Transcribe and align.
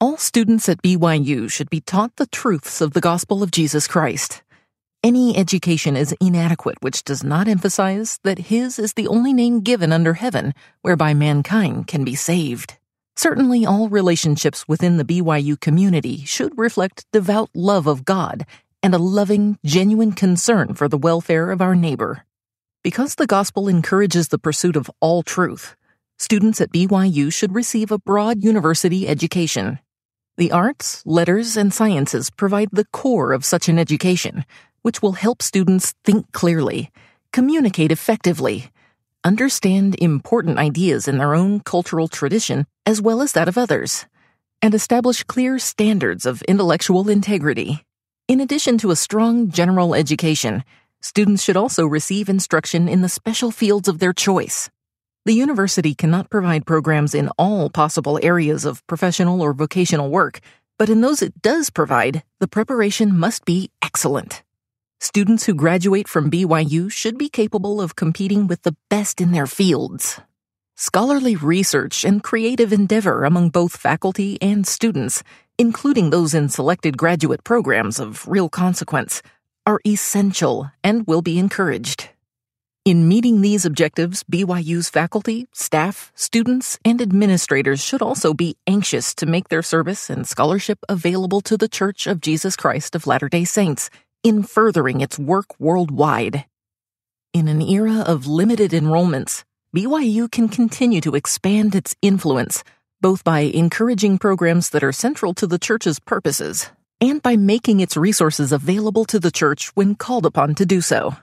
All 0.00 0.16
students 0.16 0.68
at 0.68 0.80
BYU 0.80 1.50
should 1.50 1.68
be 1.68 1.82
taught 1.82 2.16
the 2.16 2.26
truths 2.28 2.80
of 2.80 2.94
the 2.94 3.02
gospel 3.02 3.42
of 3.42 3.50
Jesus 3.50 3.86
Christ. 3.86 4.42
Any 5.02 5.36
education 5.36 5.96
is 5.96 6.14
inadequate 6.20 6.78
which 6.80 7.04
does 7.04 7.24
not 7.24 7.48
emphasize 7.48 8.18
that 8.22 8.38
His 8.38 8.78
is 8.78 8.94
the 8.94 9.08
only 9.08 9.32
name 9.32 9.60
given 9.60 9.92
under 9.92 10.14
heaven 10.14 10.54
whereby 10.82 11.12
mankind 11.12 11.86
can 11.86 12.04
be 12.04 12.14
saved. 12.14 12.78
Certainly, 13.16 13.66
all 13.66 13.88
relationships 13.88 14.66
within 14.66 14.96
the 14.96 15.04
BYU 15.04 15.60
community 15.60 16.24
should 16.24 16.56
reflect 16.56 17.04
devout 17.12 17.50
love 17.52 17.86
of 17.86 18.04
God 18.04 18.46
and 18.82 18.94
a 18.94 18.98
loving, 18.98 19.58
genuine 19.64 20.12
concern 20.12 20.74
for 20.74 20.88
the 20.88 20.98
welfare 20.98 21.50
of 21.50 21.60
our 21.60 21.74
neighbor. 21.74 22.24
Because 22.82 23.14
the 23.14 23.26
gospel 23.26 23.68
encourages 23.68 24.28
the 24.28 24.38
pursuit 24.38 24.76
of 24.76 24.90
all 25.00 25.22
truth, 25.22 25.76
students 26.18 26.60
at 26.60 26.72
BYU 26.72 27.32
should 27.32 27.54
receive 27.54 27.90
a 27.90 27.98
broad 27.98 28.42
university 28.42 29.06
education. 29.06 29.78
The 30.38 30.52
arts, 30.52 31.02
letters, 31.04 31.56
and 31.56 31.74
sciences 31.74 32.30
provide 32.30 32.68
the 32.72 32.86
core 32.86 33.32
of 33.32 33.44
such 33.44 33.68
an 33.68 33.78
education, 33.78 34.44
which 34.82 35.02
will 35.02 35.12
help 35.12 35.42
students 35.42 35.94
think 36.04 36.32
clearly, 36.32 36.90
communicate 37.32 37.92
effectively, 37.92 38.70
understand 39.24 39.96
important 39.98 40.58
ideas 40.58 41.06
in 41.06 41.18
their 41.18 41.34
own 41.34 41.60
cultural 41.60 42.08
tradition 42.08 42.66
as 42.86 43.02
well 43.02 43.20
as 43.20 43.32
that 43.32 43.48
of 43.48 43.58
others, 43.58 44.06
and 44.62 44.74
establish 44.74 45.22
clear 45.24 45.58
standards 45.58 46.24
of 46.24 46.42
intellectual 46.42 47.08
integrity. 47.08 47.84
In 48.30 48.38
addition 48.38 48.78
to 48.78 48.92
a 48.92 48.94
strong 48.94 49.50
general 49.50 49.92
education, 49.92 50.62
students 51.00 51.42
should 51.42 51.56
also 51.56 51.84
receive 51.84 52.28
instruction 52.28 52.88
in 52.88 53.02
the 53.02 53.08
special 53.08 53.50
fields 53.50 53.88
of 53.88 53.98
their 53.98 54.12
choice. 54.12 54.70
The 55.24 55.32
university 55.32 55.96
cannot 55.96 56.30
provide 56.30 56.64
programs 56.64 57.12
in 57.12 57.28
all 57.36 57.70
possible 57.70 58.20
areas 58.22 58.64
of 58.64 58.86
professional 58.86 59.42
or 59.42 59.52
vocational 59.52 60.10
work, 60.10 60.38
but 60.78 60.88
in 60.88 61.00
those 61.00 61.22
it 61.22 61.42
does 61.42 61.70
provide, 61.70 62.22
the 62.38 62.46
preparation 62.46 63.18
must 63.18 63.44
be 63.44 63.72
excellent. 63.82 64.44
Students 65.00 65.46
who 65.46 65.52
graduate 65.52 66.06
from 66.06 66.30
BYU 66.30 66.88
should 66.88 67.18
be 67.18 67.28
capable 67.28 67.80
of 67.80 67.96
competing 67.96 68.46
with 68.46 68.62
the 68.62 68.76
best 68.88 69.20
in 69.20 69.32
their 69.32 69.48
fields. 69.48 70.20
Scholarly 70.76 71.34
research 71.34 72.04
and 72.04 72.22
creative 72.22 72.72
endeavor 72.72 73.24
among 73.24 73.50
both 73.50 73.76
faculty 73.76 74.38
and 74.40 74.64
students 74.64 75.24
including 75.60 76.08
those 76.08 76.32
in 76.32 76.48
selected 76.48 76.96
graduate 76.96 77.44
programs 77.44 78.00
of 78.00 78.26
real 78.26 78.48
consequence, 78.48 79.22
are 79.66 79.78
essential 79.86 80.72
and 80.82 81.06
will 81.06 81.20
be 81.20 81.38
encouraged. 81.38 82.08
In 82.86 83.06
meeting 83.06 83.42
these 83.42 83.66
objectives, 83.66 84.24
BYU's 84.24 84.88
faculty, 84.88 85.48
staff, 85.52 86.12
students, 86.14 86.78
and 86.82 87.02
administrators 87.02 87.84
should 87.84 88.00
also 88.00 88.32
be 88.32 88.56
anxious 88.66 89.14
to 89.16 89.26
make 89.26 89.50
their 89.50 89.60
service 89.60 90.08
and 90.08 90.26
scholarship 90.26 90.78
available 90.88 91.42
to 91.42 91.58
the 91.58 91.68
Church 91.68 92.06
of 92.06 92.22
Jesus 92.22 92.56
Christ 92.56 92.96
of 92.96 93.06
Latter 93.06 93.28
day 93.28 93.44
Saints 93.44 93.90
in 94.22 94.42
furthering 94.42 95.02
its 95.02 95.18
work 95.18 95.60
worldwide. 95.60 96.46
In 97.34 97.48
an 97.48 97.60
era 97.60 98.00
of 98.00 98.26
limited 98.26 98.70
enrollments, 98.70 99.44
BYU 99.76 100.30
can 100.30 100.48
continue 100.48 101.02
to 101.02 101.16
expand 101.16 101.74
its 101.74 101.94
influence 102.00 102.64
both 103.00 103.24
by 103.24 103.40
encouraging 103.40 104.18
programs 104.18 104.70
that 104.70 104.84
are 104.84 104.92
central 104.92 105.34
to 105.34 105.46
the 105.46 105.58
church's 105.58 105.98
purposes 105.98 106.70
and 107.00 107.22
by 107.22 107.36
making 107.36 107.80
its 107.80 107.96
resources 107.96 108.52
available 108.52 109.04
to 109.06 109.18
the 109.18 109.30
church 109.30 109.68
when 109.74 109.94
called 109.94 110.26
upon 110.26 110.54
to 110.54 110.66
do 110.66 110.80
so. 110.80 111.16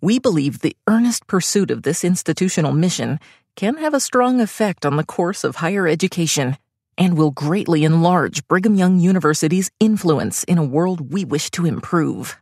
We 0.00 0.20
believe 0.20 0.60
the 0.60 0.76
earnest 0.86 1.26
pursuit 1.26 1.72
of 1.72 1.82
this 1.82 2.04
institutional 2.04 2.72
mission 2.72 3.18
can 3.56 3.76
have 3.78 3.94
a 3.94 4.00
strong 4.00 4.40
effect 4.40 4.86
on 4.86 4.96
the 4.96 5.04
course 5.04 5.42
of 5.42 5.56
higher 5.56 5.88
education 5.88 6.56
and 6.96 7.16
will 7.16 7.32
greatly 7.32 7.84
enlarge 7.84 8.46
Brigham 8.46 8.76
Young 8.76 9.00
University's 9.00 9.70
influence 9.80 10.44
in 10.44 10.58
a 10.58 10.64
world 10.64 11.12
we 11.12 11.24
wish 11.24 11.50
to 11.50 11.66
improve. 11.66 12.36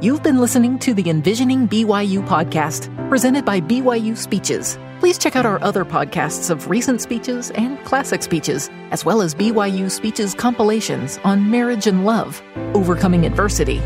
You've 0.00 0.22
been 0.22 0.38
listening 0.38 0.78
to 0.80 0.94
the 0.94 1.08
Envisioning 1.08 1.66
BYU 1.66 2.26
podcast, 2.28 2.88
presented 3.08 3.44
by 3.44 3.60
BYU 3.60 4.16
Speeches. 4.16 4.78
Please 5.04 5.18
check 5.18 5.36
out 5.36 5.44
our 5.44 5.62
other 5.62 5.84
podcasts 5.84 6.48
of 6.48 6.70
recent 6.70 6.98
speeches 6.98 7.50
and 7.50 7.78
classic 7.84 8.22
speeches, 8.22 8.70
as 8.90 9.04
well 9.04 9.20
as 9.20 9.34
BYU 9.34 9.90
Speeches 9.90 10.32
compilations 10.32 11.18
on 11.24 11.50
marriage 11.50 11.86
and 11.86 12.06
love, 12.06 12.42
overcoming 12.72 13.26
adversity, 13.26 13.82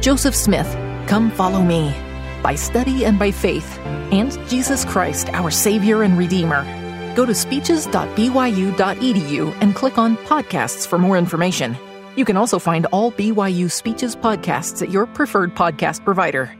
Joseph 0.00 0.34
Smith, 0.34 0.66
Come 1.06 1.30
Follow 1.30 1.60
Me, 1.60 1.94
By 2.42 2.54
Study 2.54 3.04
and 3.04 3.18
by 3.18 3.30
Faith, 3.30 3.78
and 4.12 4.32
Jesus 4.48 4.86
Christ, 4.86 5.28
our 5.34 5.50
Savior 5.50 6.04
and 6.04 6.16
Redeemer. 6.16 6.64
Go 7.14 7.26
to 7.26 7.34
speeches.byu.edu 7.34 9.56
and 9.60 9.74
click 9.74 9.98
on 9.98 10.16
podcasts 10.16 10.86
for 10.86 10.98
more 10.98 11.18
information. 11.18 11.76
You 12.16 12.24
can 12.24 12.38
also 12.38 12.58
find 12.58 12.86
all 12.86 13.12
BYU 13.12 13.70
Speeches 13.70 14.16
podcasts 14.16 14.80
at 14.80 14.90
your 14.90 15.04
preferred 15.04 15.54
podcast 15.54 16.02
provider. 16.02 16.56